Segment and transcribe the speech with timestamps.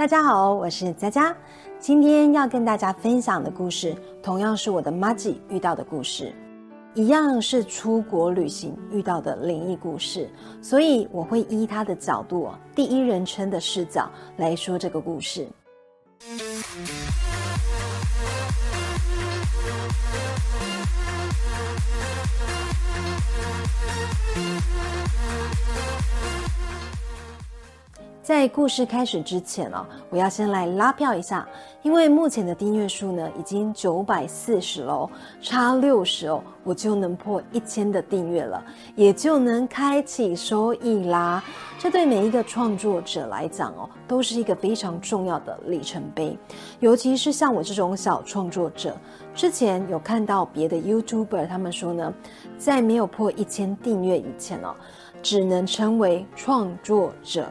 [0.00, 1.36] 大家好，我是佳佳。
[1.78, 6.34] 今天要跟大家分享的故事，同样是我的妈吉遇到的故事，
[6.94, 10.26] 一样是出国旅行遇到的灵异故事，
[10.62, 15.46] 所以我会依他的角度，第一人称的视角来说这个故事。
[28.30, 31.44] 在故事开始之前哦，我要先来拉票一下，
[31.82, 35.10] 因为目前的订阅数呢已经九百四十喽，
[35.42, 38.64] 差六十哦，我就能破一千的订阅了，
[38.94, 41.42] 也就能开启收益啦。
[41.76, 46.38] 这对每一个创作者来讲哦，都是一个非常重要的里程碑，
[46.78, 48.96] 尤其是像我这种小创作者。
[49.34, 52.14] 之前有看到别的 YouTuber 他们说呢，
[52.56, 54.72] 在没有破一千订阅以前哦，
[55.20, 57.48] 只能称为创作者。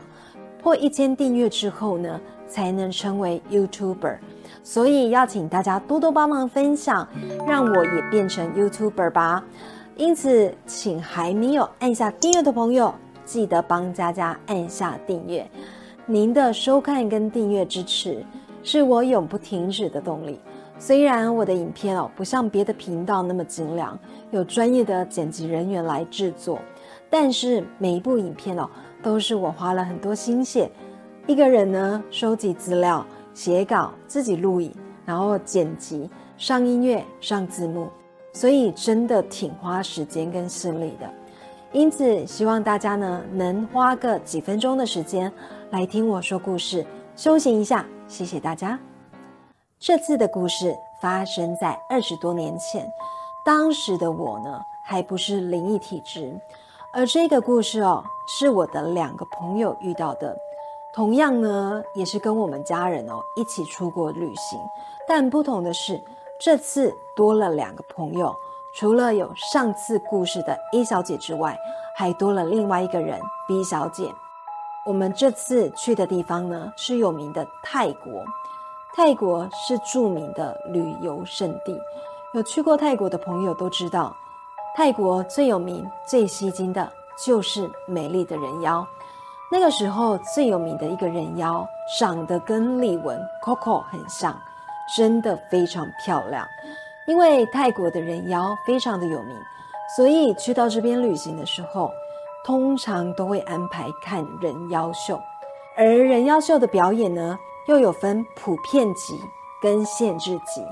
[0.61, 4.17] 破一千订阅之后呢，才能成为 YouTuber，
[4.63, 7.07] 所以要请大家多多帮忙分享，
[7.47, 9.43] 让我也变成 YouTuber 吧。
[9.95, 12.93] 因此，请还没有按下订阅的朋友，
[13.25, 15.49] 记得帮佳佳按下订阅。
[16.05, 18.25] 您的收看跟订阅支持，
[18.63, 20.39] 是我永不停止的动力。
[20.77, 23.97] 虽然我的影片哦，不像别的频道那么精良，
[24.31, 26.59] 有专业的剪辑人员来制作，
[27.09, 28.69] 但是每一部影片哦。
[29.01, 30.69] 都是我花了很多心血，
[31.27, 34.73] 一个人呢收集资料、写稿、自己录影，
[35.05, 37.89] 然后剪辑、上音乐、上字幕，
[38.33, 41.09] 所以真的挺花时间跟心力的。
[41.71, 45.31] 因此，希望大家呢能花个几分钟的时间
[45.69, 47.85] 来听我说故事，休息一下。
[48.07, 48.79] 谢谢大家。
[49.77, 52.85] 这次的故事发生在二十多年前，
[53.45, 56.33] 当时的我呢还不是灵异体质。
[56.91, 60.35] 而这个故事哦，是我的两个朋友遇到的，
[60.91, 64.59] 同样呢，也是跟我们家人哦一起出国旅行，
[65.07, 66.01] 但不同的是，
[66.39, 68.35] 这次多了两个朋友，
[68.75, 71.55] 除了有上次故事的 A 小姐之外，
[71.95, 74.11] 还多了另外一个人 B 小姐。
[74.83, 78.25] 我们这次去的地方呢，是有名的泰国，
[78.95, 81.79] 泰国是著名的旅游胜地，
[82.33, 84.15] 有去过泰国的朋友都知道。
[84.79, 86.89] 泰国最有名、最吸睛的
[87.21, 88.87] 就是美丽的人妖。
[89.51, 91.67] 那个时候最有名的一个人妖，
[91.99, 94.33] 长得跟丽文 Coco 很像，
[94.95, 96.47] 真的非常漂亮。
[97.07, 99.35] 因为泰国的人妖非常的有名，
[99.97, 101.91] 所以去到这边旅行的时候，
[102.45, 105.21] 通常都会安排看人妖秀。
[105.75, 109.19] 而人妖秀的表演呢，又有分普遍级
[109.61, 110.63] 跟限制级。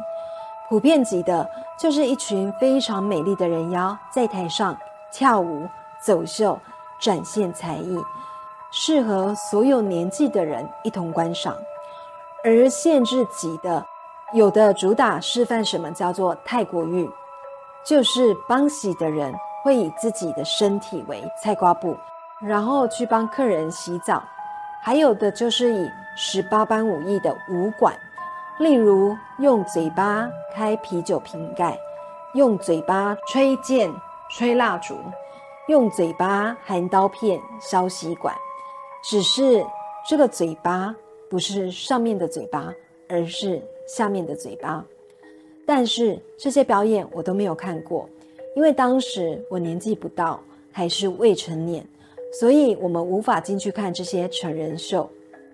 [0.69, 1.47] 普遍级的。
[1.77, 4.75] 就是一群非常美丽的人妖在台上
[5.13, 5.69] 跳舞、
[6.03, 6.59] 走秀，
[6.99, 8.03] 展现才艺，
[8.71, 11.55] 适合所有年纪的人一同观赏。
[12.43, 13.85] 而限制级的，
[14.33, 17.07] 有的主打示范什么叫做泰国浴，
[17.85, 19.31] 就是帮洗的人
[19.63, 21.95] 会以自己的身体为菜瓜布，
[22.41, 24.19] 然后去帮客人洗澡；
[24.81, 27.93] 还有的就是以十八般武艺的武馆。
[28.59, 31.77] 例如用嘴巴开啤酒瓶盖，
[32.33, 33.93] 用嘴巴吹剑、
[34.31, 34.95] 吹蜡烛，
[35.67, 38.35] 用嘴巴含刀片、削吸管。
[39.03, 39.63] 只是
[40.09, 40.95] 这个嘴巴
[41.29, 42.73] 不是上面的嘴巴，
[43.07, 44.83] 而是下面的嘴巴。
[45.65, 48.09] 但是这些表演我都没有看过，
[48.55, 50.39] 因为当时我年纪不到，
[50.71, 51.85] 还是未成年，
[52.39, 55.07] 所以我们无法进去看这些成人秀。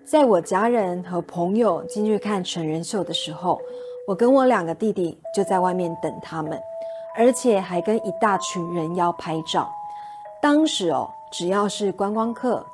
[0.06, 3.58] 在我家人和朋友进去看成人秀的时候，
[4.06, 6.60] 我跟我两个弟弟就在外面等他们，
[7.16, 9.66] 而且还跟一大群人妖拍照。
[10.42, 12.64] 当时哦，只要是观光客，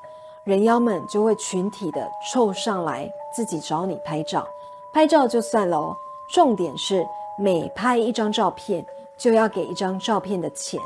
[0.42, 4.44] 人妖们就会群体的凑上来自己找你拍照。
[4.92, 5.96] 拍照就算了哦，
[6.34, 7.06] 重点是
[7.38, 8.84] 每拍一张照片
[9.16, 10.80] 就要给一张照片的钱，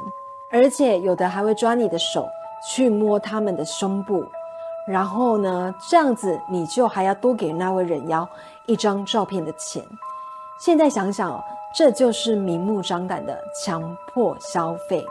[0.53, 2.27] 而且有的还会抓你的手
[2.71, 4.23] 去摸他们的胸部。
[4.87, 8.29] 然后呢，这样子你就还要多给那位人妖
[8.67, 9.83] 一张照片的钱。
[10.59, 11.43] 现在想想，
[11.75, 15.05] 这就是明目张胆的强迫消费。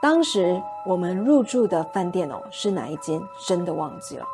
[0.00, 3.20] 当时我们入住的饭店哦是哪一间？
[3.46, 4.24] 真的忘记了，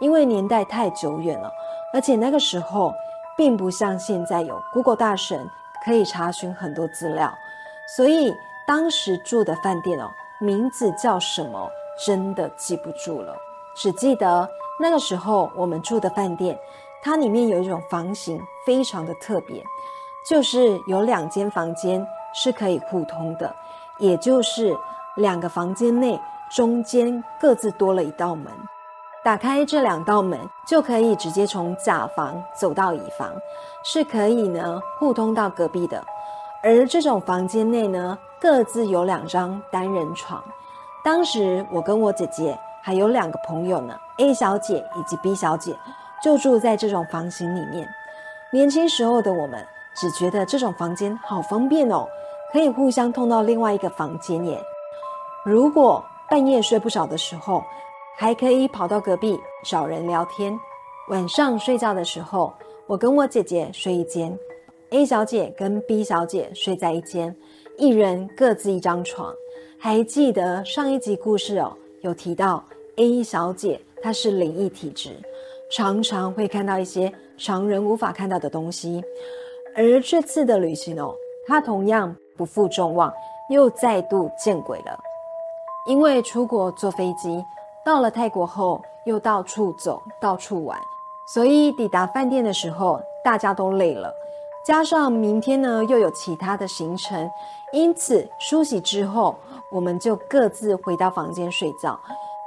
[0.00, 1.50] 因为年代太久远了，
[1.92, 2.92] 而且那个时候
[3.36, 5.48] 并不像现在有 Google 大神
[5.84, 7.32] 可以查询很多资料，
[7.96, 8.32] 所以
[8.66, 10.08] 当时住的饭店哦
[10.40, 11.68] 名字叫什么，
[12.06, 13.36] 真的记不住了。
[13.76, 14.48] 只记得
[14.80, 16.58] 那个时候我们住的饭店，
[17.02, 19.62] 它里面有一种房型非常的特别，
[20.28, 23.54] 就是有两间房间是可以互通的，
[23.98, 24.74] 也就是
[25.16, 26.18] 两个房间内
[26.50, 28.50] 中间各自多了一道门。
[29.22, 33.30] 打开这两道门，就可以直接从甲房走到乙房，
[33.84, 36.02] 是可以呢互通到隔壁的。
[36.62, 40.42] 而这种房间内呢，各自有两张单人床。
[41.04, 45.76] 当时我跟我姐姐还有两个朋友呢，A 小姐以及 B 小姐，
[46.22, 47.84] 就住在这种房型里面。
[48.52, 49.66] 年轻时候的我们，
[49.96, 52.06] 只觉得这种房间好方便哦，
[52.52, 54.62] 可以互相通到另外一个房间耶。
[55.44, 56.00] 如果
[56.30, 57.60] 半夜睡不着的时候，
[58.16, 60.56] 还可以跑到隔壁找人聊天。
[61.08, 62.54] 晚上睡觉的时候，
[62.86, 64.38] 我跟我姐姐睡一间
[64.90, 67.36] ，A 小姐跟 B 小姐睡在一间，
[67.78, 69.34] 一人各自一张床。
[69.76, 72.64] 还记得上一集故事哦，有提到
[72.96, 75.10] A 小姐她是灵异体质，
[75.70, 79.04] 常常会看到一些常人无法看到的东西。
[79.76, 81.14] 而这次的旅行哦，
[81.46, 83.12] 她同样不负众望，
[83.50, 84.98] 又再度见鬼了。
[85.86, 87.44] 因为出国坐飞机，
[87.84, 90.80] 到了泰国后又到处走、到处玩，
[91.34, 94.10] 所以抵达饭店的时候大家都累了，
[94.66, 97.30] 加上明天呢又有其他的行程，
[97.74, 99.36] 因此梳洗之后，
[99.70, 102.00] 我们就各自回到房间睡觉，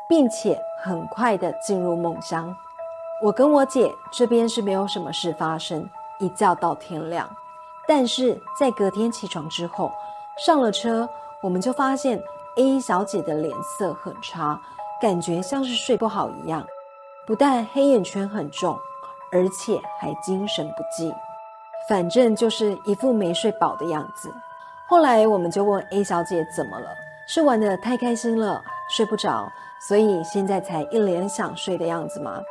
[0.09, 2.53] 并且很快的进入梦乡。
[3.23, 5.89] 我跟我姐这边是没有什么事发生，
[6.19, 7.29] 一觉到天亮。
[7.87, 9.89] 但是在隔天起床之后，
[10.45, 11.07] 上了车，
[11.41, 12.21] 我们就发现。
[12.57, 14.59] A 小姐的脸色很差，
[14.99, 16.65] 感觉像是睡不好一样，
[17.25, 18.77] 不但黑眼圈很重，
[19.31, 21.13] 而且还精神不济，
[21.87, 24.29] 反正就是一副没睡饱的样子。
[24.89, 26.89] 后来我们就问 A 小姐怎么了，
[27.31, 28.59] 是玩的太开心了，
[28.89, 29.47] 睡不着，
[29.79, 32.41] 所以现在才一脸想睡的样子吗？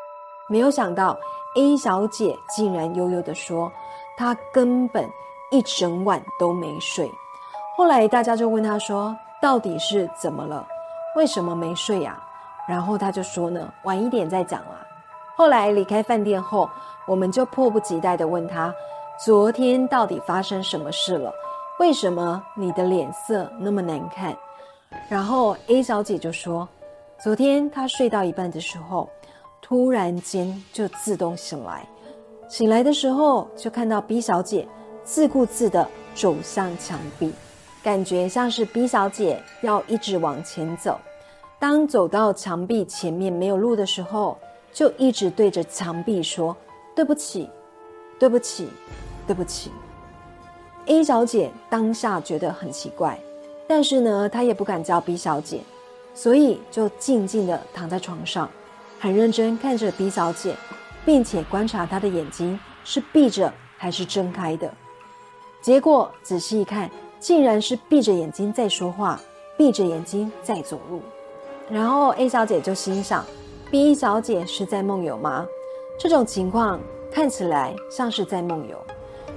[0.48, 1.18] 没有想到
[1.56, 3.72] A 小姐竟然悠悠地说，
[4.16, 5.04] 她根本
[5.50, 7.10] 一整晚都没睡。
[7.76, 9.16] 后来大家就问她说。
[9.40, 10.66] 到底是怎么了？
[11.14, 12.20] 为什么没睡呀？
[12.68, 14.84] 然后她就说呢，晚一点再讲啦。
[15.36, 16.68] 后来离开饭店后，
[17.06, 18.74] 我们就迫不及待地问她，
[19.24, 21.32] 昨天到底发生什么事了？
[21.78, 24.36] 为什么你的脸色那么难看？
[25.08, 26.68] 然后 A 小姐就说，
[27.22, 29.08] 昨天她睡到一半的时候，
[29.60, 31.86] 突然间就自动醒来，
[32.48, 34.66] 醒来的时候就看到 B 小姐
[35.04, 37.32] 自顾自地走向墙壁。
[37.82, 40.98] 感觉像是 B 小姐要一直往前走，
[41.58, 44.36] 当走到墙壁前面没有路的时候，
[44.72, 46.54] 就一直对着墙壁说
[46.94, 47.48] ：“对不起，
[48.18, 48.68] 对不起，
[49.26, 49.70] 对不起。
[50.86, 53.18] ”A 小姐当下觉得很奇怪，
[53.68, 55.60] 但是呢，她也不敢叫 B 小姐，
[56.14, 58.50] 所以就静静的躺在床上，
[58.98, 60.56] 很认真看着 B 小姐，
[61.04, 64.68] 并且观察她的眼睛是闭着还是睁开的。
[65.60, 66.90] 结果仔细一看。
[67.20, 69.20] 竟然是闭着眼睛在说话，
[69.56, 71.02] 闭着眼睛在走路，
[71.68, 73.24] 然后 A 小姐就心想
[73.72, 75.44] ：B 小姐是在梦游吗？
[75.98, 76.78] 这种情况
[77.10, 78.80] 看起来像是在梦游，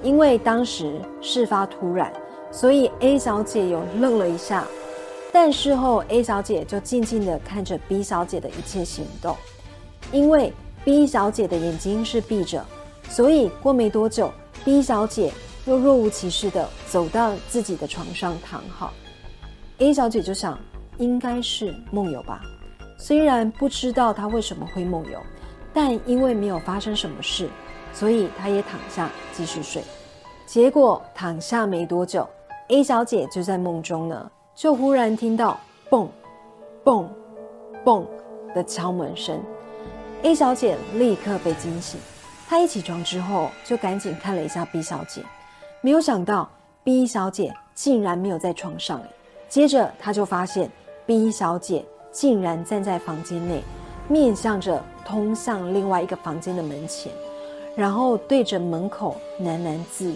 [0.03, 2.13] 因为当时事发突然，
[2.51, 4.67] 所以 A 小姐有愣了一下。
[5.31, 9.35] 但事后 A 小姐就静静的看着 B 小姐的一切行动，
[10.11, 10.51] 因为
[10.83, 12.65] B 小姐的眼睛是闭着，
[13.09, 14.31] 所以过没多久
[14.65, 15.31] ，B 小姐。
[15.65, 18.91] 又若无其事的走到自己的床上躺好
[19.77, 20.57] ，A 小姐就想，
[20.97, 22.41] 应该是梦游吧。
[22.97, 25.19] 虽然不知道她为什么会梦游，
[25.71, 27.47] 但因为没有发生什么事，
[27.93, 29.83] 所以她也躺下继续睡。
[30.47, 32.27] 结果躺下没多久
[32.71, 35.59] ，A 小姐就在梦中呢，就忽然听到
[35.89, 36.07] 嘣、
[36.85, 37.05] 嘣、
[37.83, 38.05] 嘣
[38.55, 39.37] 的敲门声。
[40.23, 41.99] A 小姐立刻被惊醒，
[42.47, 45.21] 她一起床之后就赶紧看了一下 B 小姐。
[45.81, 46.49] 没有想到
[46.81, 49.01] ，B 小姐竟然没有在床上。
[49.49, 50.71] 接着，她就发现
[51.05, 53.61] B 小姐竟然站在房间内，
[54.07, 57.11] 面向着通向另外一个房间的门前，
[57.75, 60.15] 然后对着门口喃喃自语，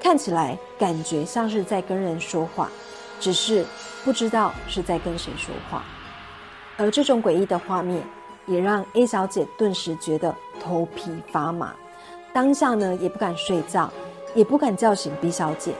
[0.00, 2.70] 看起来感觉像是在跟人说话，
[3.20, 3.64] 只是
[4.04, 5.84] 不知道是在跟谁说话。
[6.76, 8.02] 而这种诡异的画面，
[8.46, 11.74] 也让 A 小姐顿时觉得头皮发麻，
[12.32, 13.90] 当下呢也不敢睡觉。
[14.34, 15.72] 也不敢叫醒 B 小姐，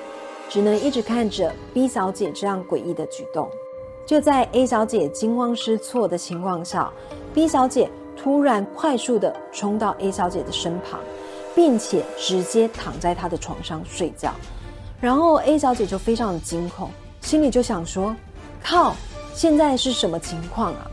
[0.49, 3.49] 只能一直看着 B 小姐这样诡异的举动。
[4.07, 6.91] 就在 A 小姐惊慌失措的情况下
[7.35, 10.99] ，B 小姐突然快速的冲到 A 小姐的身旁，
[11.59, 14.33] 并且直接躺在她的床上睡觉。
[15.01, 16.89] 然后 A 小姐就非常的惊恐，
[17.21, 18.15] 心里就想说
[18.63, 18.95] ：“靠，
[19.35, 20.89] 现在是什么情况啊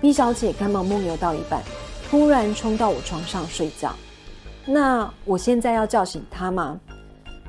[0.00, 1.62] ？”B 小姐刚忙梦游到一半，
[2.08, 3.94] 突然冲到我床上睡觉。
[4.64, 6.80] 那我现在要叫醒她吗？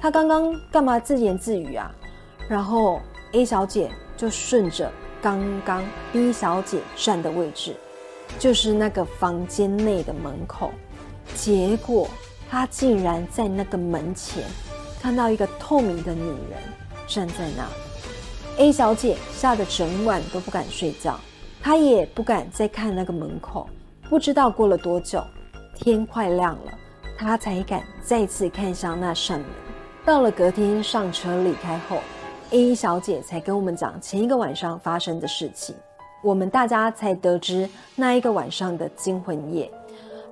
[0.01, 1.89] 她刚刚干嘛自言自语啊？
[2.49, 2.99] 然后
[3.31, 4.91] A 小姐就顺着
[5.21, 5.81] 刚刚
[6.11, 7.77] B 小姐站的位置，
[8.37, 10.69] 就是那个房间内的门口。
[11.33, 12.09] 结果
[12.51, 14.43] 他竟然在那个门前
[15.01, 16.59] 看到一个透明的女人
[17.07, 17.65] 站在那。
[18.57, 21.17] A 小姐吓得整晚都不敢睡觉，
[21.63, 23.69] 她也不敢再看那个门口。
[24.09, 25.23] 不知道过了多久，
[25.75, 26.73] 天快亮了，
[27.17, 29.47] 她才敢再次看向那扇门。
[30.03, 31.99] 到了隔天上车离开后
[32.49, 35.73] ，A 小姐才跟我们讲前一个晚上发生的事情。
[36.21, 39.71] 我们大家才得知那一个晚上的惊魂夜。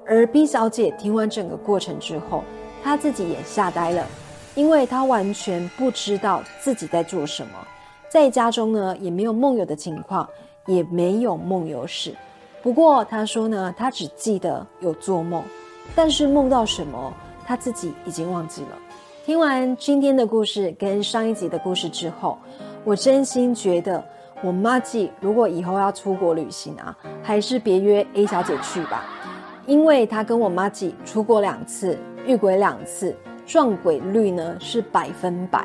[0.10, 2.44] 而 B 小姐听完整个过程之后，
[2.84, 4.04] 她自己也吓呆了，
[4.56, 7.52] 因为她完全不知道自己在做什么。
[8.10, 10.28] 在家中呢，也没有梦游的情况，
[10.66, 12.12] 也没有梦游史。
[12.64, 15.44] 不过她说呢，她只记得有做梦，
[15.96, 17.14] 但是梦到什么，
[17.46, 18.70] 她自己已经忘记了。
[19.28, 22.36] 听完今天的故事跟上一集的故事之后，
[22.84, 24.04] 我真心觉得，
[24.42, 29.06] 我妈记如果以后要出国旅行啊，还是别约 A 小姐去吧，
[29.70, 31.96] 因为他跟我妈记出过两次，
[32.26, 35.64] 遇鬼两次，撞鬼率呢是百分百。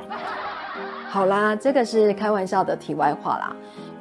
[1.08, 3.56] 好啦，这个是开玩笑的题外话啦。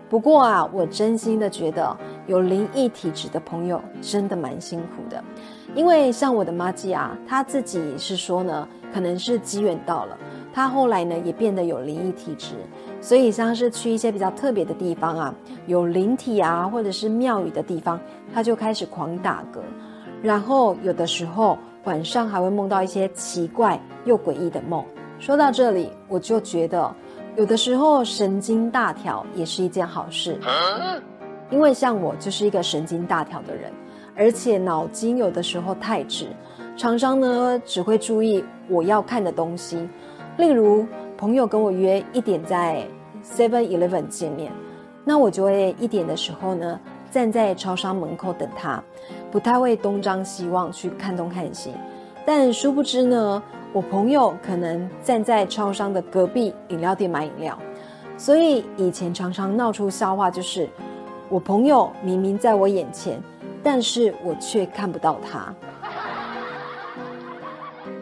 [0.10, 1.95] 不过啊，我真心的觉得
[2.27, 5.24] 有灵异体质的朋友真的蛮辛苦的，
[5.74, 10.17] 因为像我的妈吉啊，她自己是说呢，可能是机缘到了，
[10.53, 12.55] 她后来呢也变得有灵异体质，
[13.00, 15.33] 所以像是去一些比较特别的地方啊，
[15.65, 17.98] 有灵体啊或者是庙宇的地方，
[18.33, 19.60] 她就开始狂打嗝，
[20.23, 24.83] 然后有的时候晚上还会梦到一些奇怪又诡异的梦。
[25.19, 26.91] 说到这里，我就觉得。
[27.35, 30.37] 有的时候神经大条也是一件好事，
[31.49, 33.71] 因为像我就是一个神经大条的人，
[34.15, 36.27] 而且脑筋有的时候太直，
[36.77, 39.89] 常常呢只会注意我要看的东西。
[40.37, 40.85] 例如
[41.17, 42.85] 朋友跟我约一点在
[43.25, 44.51] Seven Eleven 见面，
[45.03, 48.83] 那我就会一点的时候呢站在超商门口等他，
[49.33, 51.71] 不太会东张西望去看东看西。
[52.23, 53.41] 但殊不知呢。
[53.73, 57.57] 我朋友可能站在超商的隔壁饮料店买饮料，
[58.19, 60.69] 所以以前常常闹出笑话，就是
[61.27, 63.19] 我朋友明明在我眼前，
[63.63, 65.51] 但是我却看不到他。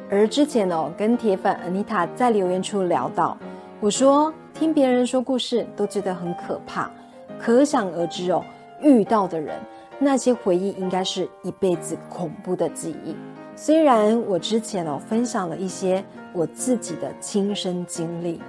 [0.10, 3.38] 而之前哦，跟铁粉 Anita 在留言处聊到，
[3.80, 6.92] 我说听别人说故事都觉得很可怕，
[7.40, 8.44] 可想而知哦，
[8.82, 9.58] 遇到的人
[10.04, 13.16] 那些回忆应该是一辈子恐怖的记忆。
[13.56, 16.04] 虽然我之前哦分享了一些
[16.34, 18.42] 我自己的亲身经历，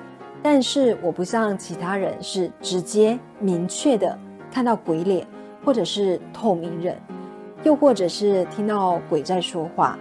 [0.43, 4.19] 但是我不像其他人是直接明确的
[4.51, 5.27] 看到鬼脸，
[5.63, 6.97] 或者是透明人，
[7.65, 9.99] 又或者是听到鬼在说话，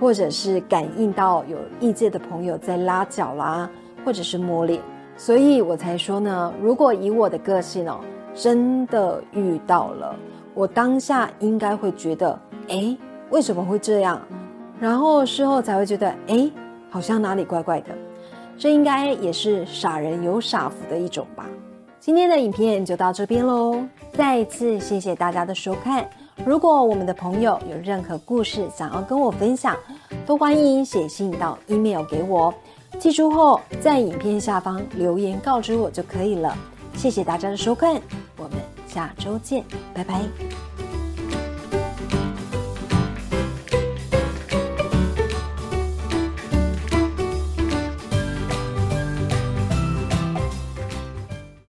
[0.00, 3.68] 或者是感应到有异界的朋友在拉脚啦，
[4.02, 4.80] 或者是摸脸，
[5.14, 8.00] 所以我才说呢，如果以我的个性哦，
[8.32, 10.16] 真的遇到了，
[10.60, 12.38] 我当下应该会觉得，
[12.68, 12.94] 哎。
[13.30, 14.20] 为什么会这样？
[14.78, 16.50] 然后事后才会觉得，哎，
[16.90, 17.96] 好像哪里怪怪的。
[18.58, 21.46] 这应该也是傻人有傻福的一种吧。
[21.98, 26.06] 今天的影片就到这边喽，再一次谢谢大家的收看。
[26.44, 29.74] 如果我们的朋友有任何故事想要跟我分享，
[30.26, 32.52] 都欢迎写信到 email 给我，
[32.98, 36.54] 寄出后在影片下方留言告知我就可以了。
[36.96, 38.02] 谢谢大家的收看，
[38.92, 40.28] 下周见，拜拜。